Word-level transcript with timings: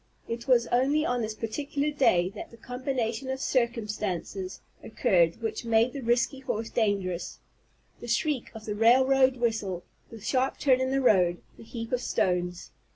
It 0.27 0.47
was 0.47 0.65
only 0.71 1.05
on 1.05 1.21
this 1.21 1.35
particular 1.35 1.91
day 1.91 2.29
that 2.29 2.49
the 2.49 2.57
combination 2.57 3.29
of 3.29 3.39
circumstances 3.39 4.59
occurred 4.81 5.43
which 5.43 5.63
made 5.63 5.93
the 5.93 6.01
risky 6.01 6.39
horse 6.39 6.71
dangerous, 6.71 7.37
the 7.99 8.07
shriek 8.07 8.49
of 8.55 8.65
the 8.65 8.73
railroad 8.73 9.37
whistle, 9.37 9.83
the 10.09 10.19
sharp 10.19 10.57
turn 10.57 10.81
in 10.81 10.89
the 10.89 11.01
road, 11.01 11.43
the 11.55 11.63
heap 11.63 11.91
of 11.91 12.01
stones. 12.01 12.71